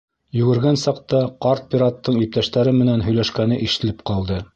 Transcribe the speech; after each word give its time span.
Йүгергән 0.37 0.77
саҡта 0.83 1.19
ҡарт 1.45 1.67
пираттың 1.73 2.17
иптәштәре 2.21 2.73
менән 2.79 3.05
һөйләшкәне 3.09 3.61
ишетелеп 3.67 4.03
ҡалды. 4.13 4.41